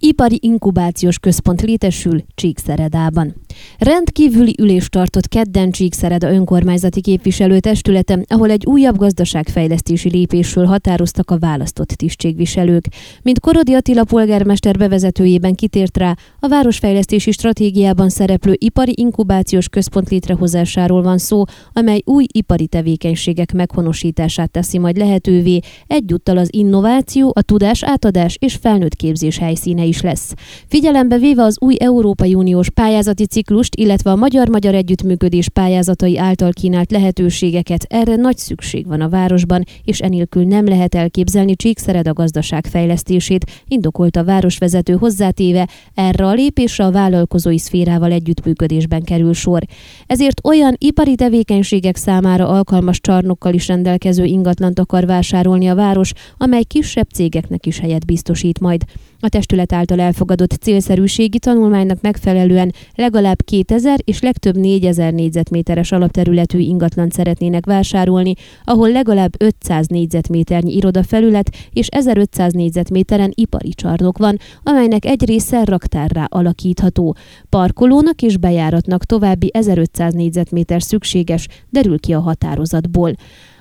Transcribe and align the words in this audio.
ipari 0.00 0.38
inkubációs 0.42 1.18
központ 1.18 1.62
létesül 1.62 2.22
Csíkszeredában. 2.34 3.34
Rendkívüli 3.78 4.54
ülést 4.58 4.90
tartott 4.90 5.28
kedden 5.28 5.70
Csíkszereda 5.70 6.30
önkormányzati 6.30 7.00
képviselőtestülete, 7.00 8.24
ahol 8.28 8.50
egy 8.50 8.66
újabb 8.66 8.96
gazdaságfejlesztési 8.96 10.10
lépésről 10.10 10.64
határoztak 10.64 11.30
a 11.30 11.38
választott 11.38 11.88
tisztségviselők. 11.88 12.84
Mint 13.22 13.40
Korodi 13.40 13.74
Attila 13.74 14.04
polgármester 14.04 14.76
bevezetőjében 14.76 15.54
kitért 15.54 15.96
rá, 15.96 16.14
a 16.38 16.48
városfejlesztési 16.48 17.30
stratégiában 17.30 18.08
szereplő 18.08 18.54
ipari 18.58 18.92
inkubációs 18.96 19.68
központ 19.68 20.10
létrehozásáról 20.10 21.02
van 21.02 21.18
szó, 21.18 21.42
amely 21.72 22.02
új 22.04 22.26
ipari 22.32 22.66
tevékenységek 22.66 23.52
meghonosítását 23.52 24.50
teszi 24.50 24.78
majd 24.78 24.96
lehetővé, 24.96 25.60
egyúttal 25.86 26.36
az 26.36 26.48
innováció, 26.52 27.32
a 27.34 27.42
tudás 27.42 27.84
átadás 27.84 28.36
és 28.38 28.54
felnőtt 28.54 28.94
képzés 28.94 29.38
helyszíne 29.38 29.88
is 29.90 30.00
lesz. 30.00 30.34
Figyelembe 30.66 31.18
véve 31.18 31.42
az 31.42 31.56
új 31.60 31.76
Európai 31.78 32.34
Uniós 32.34 32.70
pályázati 32.70 33.26
ciklust, 33.26 33.76
illetve 33.76 34.10
a 34.10 34.16
magyar-magyar 34.16 34.74
együttműködés 34.74 35.48
pályázatai 35.48 36.18
által 36.18 36.50
kínált 36.52 36.90
lehetőségeket, 36.90 37.86
erre 37.88 38.16
nagy 38.16 38.36
szükség 38.36 38.86
van 38.86 39.00
a 39.00 39.08
városban, 39.08 39.64
és 39.84 39.98
enélkül 39.98 40.44
nem 40.44 40.64
lehet 40.64 40.94
elképzelni 40.94 41.56
Csíkszered 41.56 42.08
a 42.08 42.12
gazdaság 42.12 42.66
fejlesztését, 42.66 43.44
indokolt 43.68 44.16
a 44.16 44.24
városvezető 44.24 44.92
hozzátéve, 44.94 45.68
erre 45.94 46.26
a 46.26 46.32
lépésre 46.32 46.84
a 46.84 46.90
vállalkozói 46.90 47.58
szférával 47.58 48.12
együttműködésben 48.12 49.02
kerül 49.02 49.34
sor. 49.34 49.62
Ezért 50.06 50.46
olyan 50.46 50.74
ipari 50.78 51.14
tevékenységek 51.14 51.96
számára 51.96 52.48
alkalmas 52.48 53.00
csarnokkal 53.00 53.54
is 53.54 53.68
rendelkező 53.68 54.24
ingatlant 54.24 54.78
akar 54.78 55.06
vásárolni 55.06 55.68
a 55.68 55.74
város, 55.74 56.12
amely 56.38 56.62
kisebb 56.62 57.08
cégeknek 57.08 57.66
is 57.66 57.78
helyet 57.78 58.06
biztosít 58.06 58.60
majd. 58.60 58.84
A 59.22 59.28
testület 59.28 59.72
által 59.72 60.00
elfogadott 60.00 60.52
célszerűségi 60.52 61.38
tanulmánynak 61.38 62.00
megfelelően 62.00 62.72
legalább 62.94 63.42
2000 63.42 63.98
és 64.04 64.20
legtöbb 64.20 64.56
4000 64.56 65.12
négyzetméteres 65.12 65.92
alapterületű 65.92 66.58
ingatlant 66.58 67.12
szeretnének 67.12 67.66
vásárolni, 67.66 68.34
ahol 68.64 68.90
legalább 68.90 69.32
500 69.38 69.86
négyzetméternyi 69.86 70.74
irodafelület 70.74 71.50
és 71.70 71.86
1500 71.86 72.52
négyzetméteren 72.52 73.32
ipari 73.34 73.70
csarnok 73.74 74.18
van, 74.18 74.38
amelynek 74.62 75.04
egy 75.04 75.24
része 75.26 75.64
raktárrá 75.64 76.26
alakítható. 76.28 77.16
Parkolónak 77.48 78.22
és 78.22 78.36
bejáratnak 78.36 79.04
további 79.04 79.50
1500 79.52 80.12
négyzetméter 80.12 80.82
szükséges, 80.82 81.46
derül 81.70 81.98
ki 81.98 82.12
a 82.12 82.20
határozatból. 82.20 83.14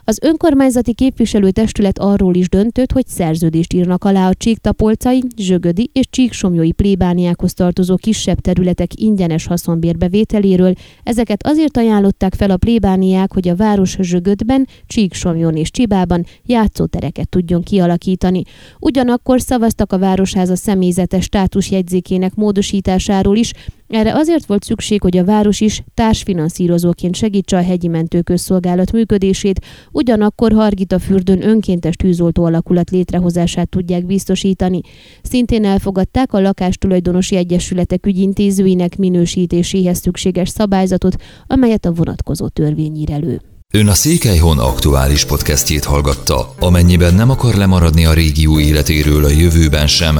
Az 0.10 0.20
önkormányzati 0.22 0.94
képviselőtestület 0.94 2.00
arról 2.00 2.36
is 2.36 2.50
döntött, 2.50 2.92
hogy 2.92 3.08
szerződést 3.08 3.74
írnak 3.74 4.04
alá 4.04 4.30
a 4.30 4.34
csíktapolcai, 4.34 5.24
zsögödi 5.38 5.90
és 5.94 6.06
csíksomjói 6.10 6.72
plébániákhoz 6.72 7.54
tartozó 7.54 7.96
kisebb 7.96 8.40
területek 8.40 9.00
ingyenes 9.00 9.46
haszonbérbevételéről. 9.46 10.74
Ezeket 11.04 11.48
azért 11.48 11.78
ajánlották 11.78 12.34
fel 12.34 12.52
a 12.52 12.58
plébániák, 12.58 13.34
hogy 13.34 13.48
a 13.48 13.56
város 13.56 13.98
zsögödben, 14.00 14.68
csíksomjon 14.86 15.56
és 15.56 15.72
csibában 15.72 16.26
játszótereket 16.46 17.30
tudjon 17.30 17.64
kialakítani. 17.64 18.42
Ugyanakkor 18.80 19.42
szavaztak 19.42 19.94
a 19.94 20.00
Városháza 20.00 20.56
személyzetes 20.56 21.24
státusjegyzékének 21.24 22.36
módosításáról 22.36 23.38
is, 23.38 23.54
erre 23.90 24.16
azért 24.16 24.46
volt 24.46 24.64
szükség, 24.64 25.02
hogy 25.02 25.18
a 25.18 25.26
város 25.26 25.62
is 25.62 25.84
társfinanszírozóként 25.94 27.16
segítse 27.16 27.58
a 27.58 27.64
hegyi 27.64 27.88
mentőközszolgálat 27.88 28.92
működését, 28.92 29.66
ugyanakkor 29.92 30.52
Hargita 30.52 31.00
fürdőn 31.00 31.48
önkéntes 31.48 31.96
tűzoltó 31.96 32.44
alakulat 32.44 32.90
létrehozását 32.90 33.70
tudják 33.70 34.06
biztosítani. 34.06 34.82
Szintén 35.22 35.66
elfogadták 35.66 36.34
a 36.34 36.40
lakástulajdonosi 36.40 37.36
egyesületek 37.36 38.06
ügyintézőinek 38.06 38.98
minősítéséhez 38.98 40.00
szükséges 40.00 40.50
szabályzatot, 40.50 41.16
amelyet 41.48 41.86
a 41.86 41.92
vonatkozó 41.92 42.48
törvény 42.48 42.96
ír 42.96 43.12
elő. 43.12 43.42
Ön 43.74 43.88
a 43.88 43.94
Székelyhon 43.94 44.60
aktuális 44.60 45.26
podcastjét 45.26 45.84
hallgatta. 45.84 46.54
Amennyiben 46.60 47.14
nem 47.14 47.30
akar 47.30 47.56
lemaradni 47.56 48.06
a 48.06 48.14
régió 48.14 48.60
életéről 48.60 49.24
a 49.26 49.30
jövőben 49.30 49.88
sem, 49.88 50.20